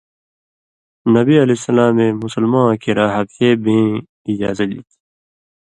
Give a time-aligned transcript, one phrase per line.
[1.15, 3.85] نبی علیہ السلامے مسلماں واں کریا حبشے بېں
[4.31, 4.97] اجازہ دِتیۡ۔